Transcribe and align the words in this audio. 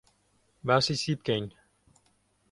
باسی 0.67 0.93
چی 1.01 1.11
بکەین؟ 1.19 1.45